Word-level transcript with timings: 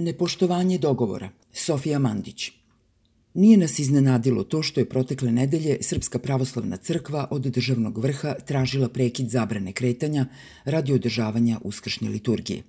Nepoštovanje 0.00 0.78
dogovora. 0.78 1.28
Sofija 1.52 1.98
Mandić. 1.98 2.50
Nije 3.34 3.56
nas 3.56 3.78
iznenadilo 3.78 4.44
to 4.44 4.62
što 4.62 4.80
je 4.80 4.88
protekle 4.88 5.32
nedelje 5.32 5.78
Srpska 5.80 6.18
pravoslavna 6.18 6.76
crkva 6.76 7.28
od 7.30 7.42
državnog 7.42 7.98
vrha 7.98 8.34
tražila 8.34 8.88
prekid 8.88 9.28
zabrane 9.28 9.72
kretanja 9.72 10.26
radi 10.64 10.92
održavanja 10.92 11.60
uskršnje 11.64 12.08
liturgije. 12.08 12.62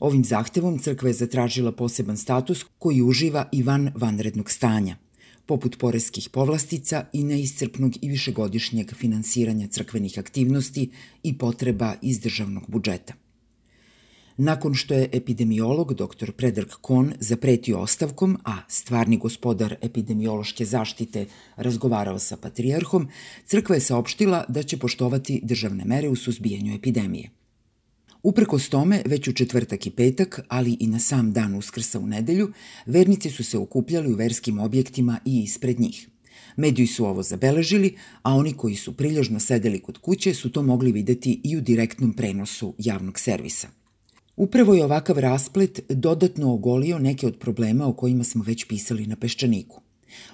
Ovim 0.00 0.24
zahtevom 0.24 0.78
crkva 0.78 1.08
je 1.08 1.14
zatražila 1.20 1.72
poseban 1.72 2.16
status 2.16 2.64
koji 2.78 3.02
uživa 3.02 3.48
i 3.52 3.62
van 3.62 3.92
vanrednog 3.94 4.50
stanja, 4.50 4.96
poput 5.46 5.78
poreskih 5.78 6.28
povlastica 6.32 7.04
i 7.12 7.24
neiscrpnog 7.24 7.92
i 8.02 8.08
višegodišnjeg 8.08 8.94
finansiranja 8.94 9.66
crkvenih 9.66 10.18
aktivnosti 10.18 10.90
i 11.22 11.38
potreba 11.38 11.94
iz 12.02 12.20
državnog 12.20 12.64
budžeta. 12.68 13.27
Nakon 14.40 14.74
što 14.74 14.94
je 14.94 15.08
epidemiolog 15.12 15.94
dr. 15.94 16.32
Predrag 16.32 16.68
Kon 16.80 17.12
zapretio 17.20 17.78
ostavkom, 17.78 18.38
a 18.44 18.56
stvarni 18.68 19.16
gospodar 19.16 19.74
epidemiološke 19.82 20.64
zaštite 20.64 21.26
razgovarao 21.56 22.18
sa 22.18 22.36
patrijarhom, 22.36 23.08
crkva 23.46 23.74
je 23.74 23.80
saopštila 23.80 24.44
da 24.48 24.62
će 24.62 24.76
poštovati 24.76 25.40
državne 25.42 25.84
mere 25.84 26.08
u 26.08 26.16
suzbijanju 26.16 26.74
epidemije. 26.74 27.30
Uprkos 28.22 28.68
tome, 28.68 29.02
već 29.06 29.28
u 29.28 29.32
četvrtak 29.32 29.86
i 29.86 29.90
petak, 29.90 30.40
ali 30.48 30.76
i 30.80 30.86
na 30.86 30.98
sam 30.98 31.32
dan 31.32 31.54
Uskrsa 31.54 31.98
u 31.98 32.06
nedelju, 32.06 32.52
vernici 32.86 33.30
su 33.30 33.44
se 33.44 33.58
okupljali 33.58 34.12
u 34.12 34.16
verskim 34.16 34.58
objektima 34.58 35.18
i 35.24 35.42
ispred 35.42 35.80
njih. 35.80 36.08
Mediji 36.56 36.86
su 36.86 37.06
ovo 37.06 37.22
zabeležili, 37.22 37.96
a 38.22 38.34
oni 38.34 38.52
koji 38.52 38.76
su 38.76 38.96
prilježno 38.96 39.40
sedeli 39.40 39.80
kod 39.80 39.98
kuće 39.98 40.34
su 40.34 40.52
to 40.52 40.62
mogli 40.62 40.92
videti 40.92 41.40
i 41.44 41.56
u 41.56 41.60
direktnom 41.60 42.12
prenosu 42.12 42.74
javnog 42.78 43.18
servisa. 43.18 43.77
Upravo 44.38 44.74
je 44.74 44.84
ovakav 44.84 45.18
rasplet 45.18 45.80
dodatno 45.88 46.52
ogolio 46.54 46.98
neke 46.98 47.26
od 47.26 47.38
problema 47.38 47.86
o 47.86 47.92
kojima 47.92 48.24
smo 48.24 48.44
već 48.44 48.64
pisali 48.64 49.06
na 49.06 49.16
Peščaniku. 49.16 49.80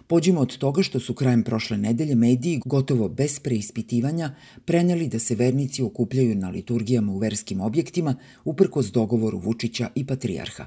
Pođimo 0.07 0.41
od 0.41 0.57
toga 0.59 0.83
što 0.83 1.01
su 1.01 1.15
krajem 1.15 1.43
prošle 1.43 1.77
nedelje 1.77 2.15
mediji 2.15 2.61
gotovo 2.65 3.09
bez 3.09 3.39
preispitivanja 3.41 4.35
preneli 4.65 5.09
da 5.09 5.19
se 5.19 5.35
vernici 5.35 5.83
okupljaju 5.83 6.35
na 6.35 6.49
liturgijama 6.49 7.13
u 7.13 7.19
verskim 7.19 7.61
objektima 7.61 8.15
uprkos 8.45 8.93
dogovoru 8.93 9.39
Vučića 9.39 9.89
i 9.95 10.07
Patrijarha. 10.07 10.67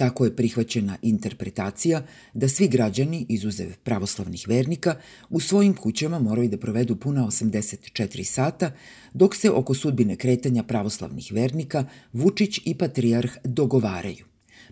Tako 0.00 0.24
je 0.24 0.36
prihvaćena 0.36 0.96
interpretacija 1.02 2.02
da 2.34 2.48
svi 2.48 2.68
građani, 2.68 3.26
izuzev 3.28 3.72
pravoslavnih 3.84 4.44
vernika, 4.48 4.94
u 5.30 5.40
svojim 5.40 5.74
kućama 5.74 6.18
moraju 6.18 6.48
da 6.48 6.56
provedu 6.56 6.96
puna 6.96 7.26
84 7.26 8.24
sata, 8.24 8.70
dok 9.14 9.36
se 9.36 9.50
oko 9.50 9.74
sudbine 9.74 10.16
kretanja 10.16 10.62
pravoslavnih 10.62 11.32
vernika 11.32 11.84
Vučić 12.12 12.60
i 12.64 12.74
Patrijarh 12.74 13.32
dogovaraju. 13.44 14.24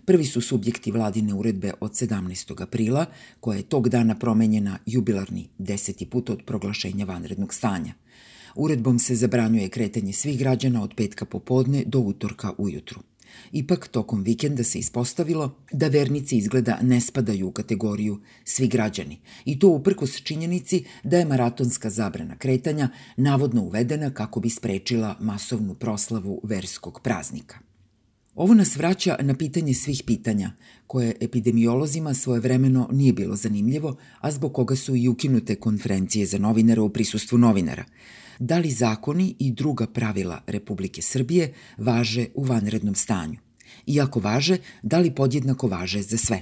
Prvi 0.05 0.25
su 0.25 0.41
subjekti 0.41 0.91
vladine 0.91 1.33
uredbe 1.33 1.73
od 1.79 1.91
17. 1.91 2.63
aprila, 2.63 3.05
koja 3.39 3.57
je 3.57 3.69
tog 3.69 3.89
dana 3.89 4.15
promenjena 4.19 4.79
jubilarni 4.85 5.49
deseti 5.57 6.05
put 6.05 6.29
od 6.29 6.43
proglašenja 6.45 7.05
vanrednog 7.05 7.53
stanja. 7.53 7.93
Uredbom 8.55 8.99
se 8.99 9.15
zabranjuje 9.15 9.69
kretanje 9.69 10.13
svih 10.13 10.39
građana 10.39 10.83
od 10.83 10.93
petka 10.95 11.25
popodne 11.25 11.83
do 11.85 11.99
utorka 11.99 12.53
ujutru. 12.57 13.01
Ipak, 13.51 13.87
tokom 13.87 14.23
vikenda 14.23 14.63
se 14.63 14.79
ispostavilo 14.79 15.55
da 15.71 15.87
vernici 15.87 16.37
izgleda 16.37 16.79
ne 16.81 17.01
spadaju 17.01 17.47
u 17.47 17.51
kategoriju 17.51 18.19
svi 18.43 18.67
građani 18.67 19.19
i 19.45 19.59
to 19.59 19.67
uprkos 19.67 20.21
činjenici 20.21 20.85
da 21.03 21.17
je 21.17 21.25
maratonska 21.25 21.89
zabrana 21.89 22.37
kretanja 22.37 22.89
navodno 23.17 23.61
uvedena 23.61 24.13
kako 24.13 24.39
bi 24.39 24.49
sprečila 24.49 25.15
masovnu 25.19 25.75
proslavu 25.75 26.41
verskog 26.43 26.99
praznika. 27.03 27.68
Ovo 28.39 28.53
nas 28.53 28.75
vraća 28.75 29.17
na 29.21 29.33
pitanje 29.33 29.73
svih 29.73 30.03
pitanja, 30.05 30.51
koje 30.87 31.15
epidemiolozima 31.21 32.13
svojevremeno 32.13 32.89
nije 32.91 33.13
bilo 33.13 33.35
zanimljivo, 33.35 33.97
a 34.19 34.31
zbog 34.31 34.53
koga 34.53 34.75
su 34.75 34.95
i 34.95 35.07
ukinute 35.07 35.55
konferencije 35.55 36.25
za 36.25 36.37
novinara 36.37 36.81
u 36.81 36.89
prisustvu 36.89 37.37
novinara. 37.37 37.83
Da 38.39 38.57
li 38.57 38.71
zakoni 38.71 39.35
i 39.39 39.51
druga 39.51 39.87
pravila 39.87 40.41
Republike 40.47 41.01
Srbije 41.01 41.53
važe 41.77 42.25
u 42.35 42.43
vanrednom 42.43 42.95
stanju? 42.95 43.39
Iako 43.87 44.19
važe, 44.19 44.57
da 44.83 44.99
li 44.99 45.15
podjednako 45.15 45.67
važe 45.67 46.01
za 46.01 46.17
sve? 46.17 46.41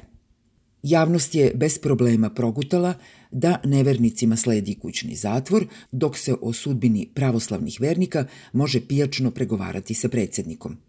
Javnost 0.83 1.35
je 1.35 1.51
bez 1.55 1.79
problema 1.79 2.29
progutala 2.29 2.93
da 3.31 3.61
nevernicima 3.63 4.35
sledi 4.35 4.75
kućni 4.75 5.15
zatvor, 5.15 5.67
dok 5.91 6.17
se 6.17 6.35
o 6.41 6.53
sudbini 6.53 7.09
pravoslavnih 7.13 7.77
vernika 7.81 8.25
može 8.53 8.87
pijačno 8.87 9.31
pregovarati 9.31 9.93
sa 9.93 10.09
predsednikom– 10.09 10.77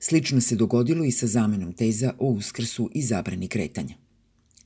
Slično 0.00 0.40
se 0.40 0.56
dogodilo 0.56 1.04
i 1.04 1.12
sa 1.12 1.26
zamenom 1.26 1.72
teza 1.72 2.12
o 2.18 2.26
uskrsu 2.26 2.90
i 2.94 3.02
zabrani 3.02 3.48
kretanja. 3.48 3.94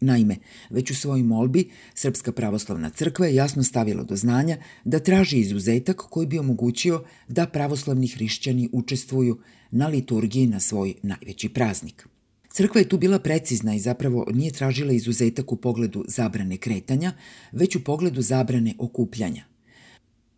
Naime, 0.01 0.37
već 0.71 0.91
u 0.91 0.95
svojoj 0.95 1.23
molbi 1.23 1.71
Srpska 1.95 2.33
pravoslavna 2.33 2.91
crkva 2.91 3.27
je 3.27 3.35
jasno 3.35 3.63
stavila 3.63 4.03
do 4.03 4.17
znanja 4.17 4.57
da 4.85 4.99
traži 4.99 5.39
izuzetak 5.39 5.97
koji 5.97 6.27
bi 6.27 6.39
omogućio 6.39 7.05
da 7.29 7.47
pravoslavni 7.47 8.07
hrišćani 8.07 8.69
učestvuju 8.73 9.39
na 9.71 9.89
liturgiji 9.89 10.47
na 10.47 10.61
svoj 10.61 10.95
najveći 11.03 11.49
praznik. 11.49 12.09
Crkva 12.51 12.81
je 12.81 12.89
tu 12.89 12.99
bila 12.99 13.19
precizna 13.19 13.75
i 13.75 13.79
zapravo 13.79 14.27
nije 14.33 14.53
tražila 14.53 14.93
izuzetak 14.93 15.53
u 15.53 15.57
pogledu 15.57 16.05
zabrane 16.09 16.57
kretanja, 16.57 17.13
već 17.53 17.77
u 17.77 17.85
pogledu 17.85 18.23
zabrane 18.23 18.75
okupljanja. 18.79 19.45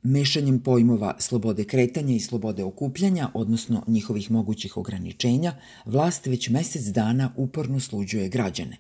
Mešanjem 0.07 0.61
pojmova 0.61 1.17
slobode 1.19 1.65
kretanja 1.65 2.15
i 2.15 2.21
slobode 2.21 2.65
okupljanja, 2.65 3.31
odnosno 3.35 3.85
njihovih 3.87 4.31
mogućih 4.31 4.77
ograničenja, 4.77 5.55
vlast 5.85 6.27
već 6.27 6.49
mesec 6.49 6.83
dana 6.83 7.33
uporno 7.37 7.81
sluđuje 7.81 8.29
građane. 8.29 8.77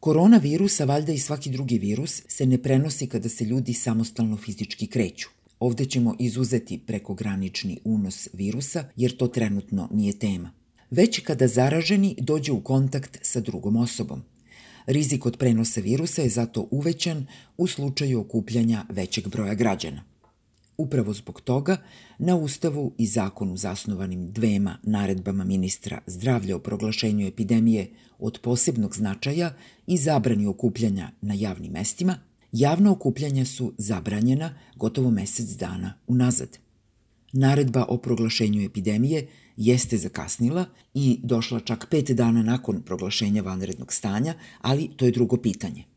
Koronavirus, 0.00 0.80
a 0.80 0.84
valjda 0.84 1.12
i 1.12 1.18
svaki 1.18 1.50
drugi 1.50 1.78
virus, 1.78 2.22
se 2.28 2.46
ne 2.46 2.58
prenosi 2.62 3.06
kada 3.06 3.28
se 3.28 3.44
ljudi 3.44 3.72
samostalno 3.72 4.36
fizički 4.36 4.86
kreću. 4.86 5.28
Ovde 5.60 5.84
ćemo 5.84 6.14
izuzeti 6.18 6.78
prekogranični 6.78 7.78
unos 7.84 8.28
virusa, 8.32 8.84
jer 8.96 9.16
to 9.16 9.28
trenutno 9.28 9.88
nije 9.92 10.18
tema. 10.18 10.50
Već 10.90 11.20
kada 11.20 11.48
zaraženi 11.48 12.16
dođe 12.20 12.52
u 12.52 12.60
kontakt 12.60 13.18
sa 13.22 13.40
drugom 13.40 13.76
osobom. 13.76 14.22
Rizik 14.86 15.26
od 15.26 15.36
prenosa 15.36 15.80
virusa 15.80 16.22
je 16.22 16.28
zato 16.28 16.68
uvećan 16.70 17.26
u 17.56 17.66
slučaju 17.66 18.20
okupljanja 18.20 18.84
većeg 18.88 19.28
broja 19.28 19.54
građana. 19.54 20.15
Upravo 20.78 21.12
zbog 21.12 21.40
toga, 21.40 21.76
na 22.18 22.36
Ustavu 22.36 22.92
i 22.98 23.06
zakonu 23.06 23.56
zasnovanim 23.56 24.32
dvema 24.32 24.78
naredbama 24.82 25.44
ministra 25.44 26.00
zdravlja 26.06 26.56
o 26.56 26.58
proglašenju 26.58 27.26
epidemije 27.26 27.90
od 28.18 28.38
posebnog 28.42 28.96
značaja 28.96 29.54
i 29.86 29.96
zabrani 29.96 30.46
okupljanja 30.46 31.10
na 31.20 31.34
javnim 31.34 31.72
mestima, 31.72 32.18
javna 32.52 32.92
okupljanja 32.92 33.44
su 33.44 33.72
zabranjena 33.78 34.54
gotovo 34.76 35.10
mesec 35.10 35.46
dana 35.46 35.94
unazad. 36.06 36.58
Naredba 37.32 37.84
o 37.88 37.96
proglašenju 37.98 38.62
epidemije 38.62 39.26
jeste 39.56 39.96
zakasnila 39.96 40.64
i 40.94 41.20
došla 41.22 41.60
čak 41.60 41.86
pet 41.90 42.10
dana 42.10 42.42
nakon 42.42 42.82
proglašenja 42.82 43.42
vanrednog 43.42 43.92
stanja, 43.92 44.34
ali 44.60 44.90
to 44.96 45.04
je 45.04 45.10
drugo 45.10 45.36
pitanje– 45.36 45.84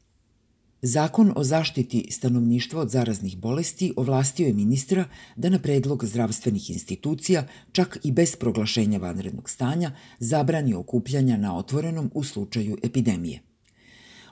Zakon 0.82 1.34
o 1.36 1.44
zaštiti 1.44 2.08
stanovništva 2.12 2.82
od 2.82 2.90
zaraznih 2.90 3.38
bolesti 3.38 3.94
ovlastio 3.96 4.48
je 4.48 4.54
ministra 4.54 5.06
da 5.36 5.50
na 5.50 5.60
predlog 5.60 6.06
zdravstvenih 6.06 6.70
institucija, 6.70 7.48
čak 7.72 7.98
i 8.04 8.12
bez 8.12 8.36
proglašenja 8.36 9.00
vanrednog 9.00 9.50
stanja, 9.50 9.92
zabrani 10.20 10.74
okupljanja 10.74 11.38
na 11.38 11.58
otvorenom 11.58 12.12
u 12.14 12.24
slučaju 12.24 12.78
epidemije. 12.84 13.40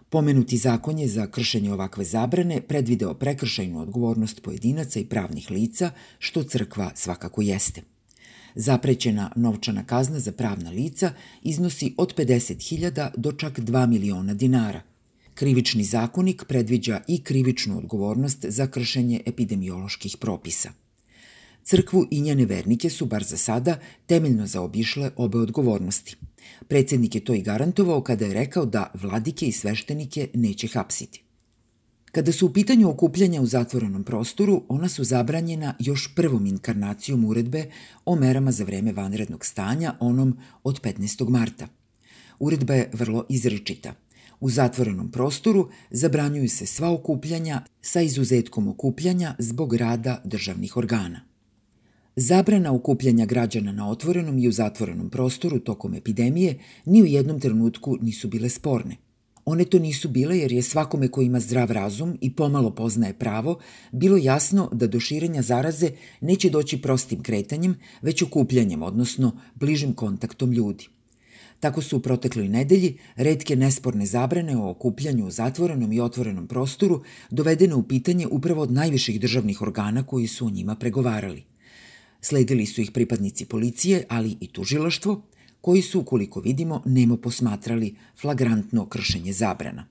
Pomenuti 0.10 0.58
zakon 0.58 1.00
je 1.00 1.08
za 1.08 1.28
kršenje 1.28 1.74
ovakve 1.74 2.06
zabrane 2.06 2.62
predvideo 2.62 3.14
prekršajnu 3.14 3.80
odgovornost 3.80 4.42
pojedinaca 4.42 5.00
i 5.00 5.06
pravnih 5.06 5.52
lica, 5.52 5.92
što 6.20 6.44
crkva 6.44 6.92
svakako 6.96 7.42
jeste. 7.42 7.82
Zaprećena 8.56 9.32
novčana 9.36 9.84
kazna 9.84 10.20
za 10.20 10.32
pravna 10.32 10.70
lica 10.70 11.12
iznosi 11.44 11.94
od 11.98 12.16
50.000 12.16 13.10
do 13.18 13.32
čak 13.32 13.60
2 13.60 13.88
miliona 13.88 14.34
dinara– 14.34 14.82
Krivični 15.38 15.84
zakonik 15.84 16.44
predviđa 16.48 17.02
i 17.08 17.24
krivičnu 17.24 17.78
odgovornost 17.78 18.46
za 18.50 18.68
kršenje 18.68 19.22
epidemioloških 19.26 20.18
propisa. 20.18 20.70
Crkvu 21.64 22.08
i 22.12 22.22
njene 22.22 22.46
vernike 22.46 22.90
su, 22.90 23.06
bar 23.06 23.24
za 23.24 23.38
sada, 23.38 23.80
temeljno 24.06 24.48
zaobišle 24.48 25.12
obe 25.16 25.38
odgovornosti. 25.38 26.16
Predsednik 26.68 27.16
je 27.16 27.22
to 27.26 27.34
i 27.34 27.42
garantovao 27.42 28.02
kada 28.02 28.26
je 28.26 28.34
rekao 28.34 28.66
da 28.66 28.92
vladike 28.94 29.46
i 29.46 29.52
sveštenike 29.52 30.30
neće 30.34 30.68
hapsiti. 30.68 31.24
Kada 32.12 32.32
su 32.32 32.46
u 32.46 32.54
pitanju 32.54 32.90
okupljanja 32.90 33.42
u 33.42 33.46
zatvorenom 33.46 34.04
prostoru, 34.04 34.64
ona 34.68 34.90
su 34.90 35.04
zabranjena 35.04 35.76
još 35.80 36.16
prvom 36.16 36.46
inkarnacijom 36.46 37.26
uredbe 37.26 37.66
o 38.06 38.16
merama 38.16 38.52
za 38.52 38.64
vreme 38.64 38.94
vanrednog 38.94 39.46
stanja, 39.46 39.96
onom 40.00 40.38
od 40.64 40.82
15. 40.82 41.30
marta. 41.30 41.68
Uredba 42.40 42.74
je 42.74 42.90
vrlo 42.94 43.26
izričita– 43.30 43.94
U 44.40 44.50
zatvorenom 44.50 45.12
prostoru 45.12 45.70
zabranjuju 45.92 46.50
se 46.50 46.66
sva 46.66 46.92
okupljanja 46.92 47.62
sa 47.82 48.02
izuzetkom 48.02 48.68
okupljanja 48.68 49.36
zbog 49.40 49.74
rada 49.76 50.22
državnih 50.26 50.78
organa. 50.78 51.22
Zabrana 52.16 52.74
okupljanja 52.74 53.26
građana 53.26 53.72
na 53.72 53.90
otvorenom 53.90 54.38
i 54.38 54.48
u 54.48 54.52
zatvorenom 54.52 55.10
prostoru 55.10 55.60
tokom 55.60 55.94
epidemije 55.94 56.60
ni 56.86 57.02
u 57.02 57.06
jednom 57.06 57.40
trenutku 57.40 57.98
nisu 58.02 58.28
bile 58.28 58.50
sporne. 58.50 58.98
One 59.46 59.66
to 59.66 59.80
nisu 59.80 60.10
bile 60.10 60.38
jer 60.38 60.52
je 60.52 60.62
svakome 60.62 61.08
ko 61.08 61.22
ima 61.22 61.40
zdrav 61.40 61.72
razum 61.72 62.18
i 62.22 62.36
pomalo 62.36 62.76
poznaje 62.76 63.14
pravo 63.14 63.60
bilo 63.92 64.18
jasno 64.18 64.70
da 64.74 64.88
do 64.88 65.00
širenja 65.00 65.42
zaraze 65.42 65.92
neće 66.22 66.50
doći 66.50 66.82
prostim 66.82 67.24
kretanjem, 67.24 67.76
već 68.02 68.22
okupljanjem, 68.22 68.84
odnosno 68.84 69.32
bližim 69.56 69.94
kontaktom 69.94 70.52
ljudi. 70.52 70.88
Tako 71.60 71.82
su 71.82 71.98
u 71.98 72.00
protekloj 72.00 72.48
nedelji 72.48 72.98
redke 73.16 73.56
nesporne 73.56 74.06
zabrane 74.06 74.58
o 74.58 74.70
okupljanju 74.70 75.26
u 75.26 75.32
zatvorenom 75.32 75.94
i 75.94 76.00
otvorenom 76.00 76.48
prostoru 76.48 77.04
dovedene 77.30 77.76
u 77.76 77.84
pitanje 77.84 78.28
upravo 78.28 78.62
od 78.62 78.72
najviših 78.72 79.20
državnih 79.20 79.62
organa 79.62 80.04
koji 80.04 80.28
su 80.28 80.46
o 80.46 80.50
njima 80.50 80.76
pregovarali. 80.76 81.44
Sledili 82.22 82.66
su 82.66 82.82
ih 82.82 82.92
pripadnici 82.92 83.46
policije, 83.46 84.04
ali 84.10 84.38
i 84.42 84.48
tužilaštvo, 84.48 85.22
koji 85.62 85.82
su, 85.82 86.04
koliko 86.04 86.40
vidimo, 86.40 86.82
nemo 86.86 87.18
posmatrali 87.18 87.96
flagrantno 88.22 88.86
kršenje 88.86 89.34
zabrana. 89.34 89.88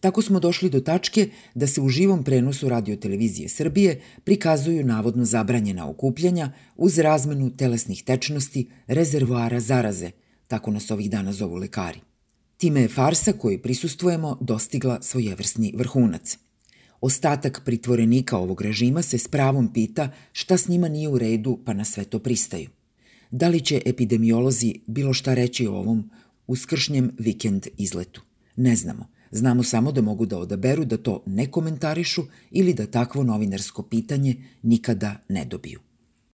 Tako 0.00 0.22
smo 0.22 0.40
došli 0.40 0.70
do 0.70 0.80
tačke 0.80 1.28
da 1.54 1.66
se 1.66 1.80
u 1.80 1.88
živom 1.88 2.24
prenosu 2.24 2.68
radiotelevizije 2.68 3.48
Srbije 3.48 4.00
prikazuju 4.24 4.84
navodno 4.84 5.24
zabranjena 5.24 5.90
okupljanja 5.90 6.52
uz 6.76 6.98
razmenu 6.98 7.50
telesnih 7.56 8.02
tečnosti 8.02 8.68
rezervoara 8.86 9.60
zaraze, 9.60 10.10
tako 10.52 10.70
nas 10.70 10.90
ovih 10.90 11.10
dana 11.10 11.32
zovu 11.32 11.56
lekari. 11.56 12.00
Time 12.56 12.80
je 12.80 12.88
farsa 12.88 13.32
kojoj 13.32 13.62
prisustujemo 13.62 14.36
dostigla 14.40 14.98
svojevrsni 15.02 15.72
vrhunac. 15.76 16.38
Ostatak 17.00 17.62
pritvorenika 17.64 18.36
ovog 18.36 18.60
režima 18.60 19.02
se 19.02 19.18
s 19.18 19.28
pravom 19.28 19.72
pita 19.72 20.10
šta 20.32 20.56
s 20.56 20.68
njima 20.68 20.88
nije 20.88 21.08
u 21.08 21.18
redu 21.18 21.58
pa 21.64 21.72
na 21.72 21.84
sve 21.84 22.04
to 22.04 22.18
pristaju. 22.18 22.68
Da 23.30 23.48
li 23.48 23.60
će 23.60 23.80
epidemiolozi 23.86 24.74
bilo 24.86 25.14
šta 25.14 25.34
reći 25.34 25.66
o 25.66 25.74
ovom 25.74 26.10
uskršnjem 26.46 27.10
vikend 27.18 27.66
izletu? 27.78 28.22
Ne 28.56 28.76
znamo. 28.76 29.06
Znamo 29.30 29.62
samo 29.62 29.92
da 29.92 30.02
mogu 30.02 30.26
da 30.26 30.38
odaberu 30.38 30.84
da 30.84 30.96
to 30.96 31.22
ne 31.26 31.50
komentarišu 31.50 32.22
ili 32.50 32.74
da 32.74 32.86
takvo 32.86 33.24
novinarsko 33.24 33.82
pitanje 33.82 34.36
nikada 34.62 35.16
ne 35.28 35.44
dobiju. 35.44 35.80